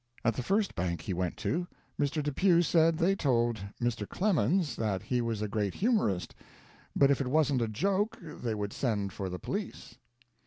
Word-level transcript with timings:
At 0.25 0.33
the 0.33 0.41
first 0.41 0.73
bank 0.73 1.01
he 1.01 1.13
went 1.13 1.37
to, 1.37 1.67
Mr. 1.99 2.23
Depew 2.23 2.63
said 2.63 2.97
they 2.97 3.15
told 3.15 3.59
Mr. 3.79 4.09
Clemens 4.09 4.75
that 4.75 5.03
he 5.03 5.21
was 5.21 5.43
a 5.43 5.47
great 5.47 5.75
humorist, 5.75 6.33
but 6.95 7.11
if 7.11 7.21
it 7.21 7.27
wasn't 7.27 7.61
a 7.61 7.67
joke 7.67 8.17
they 8.19 8.55
would 8.55 8.73
send 8.73 9.13
for 9.13 9.29
the 9.29 9.37
police. 9.37 9.99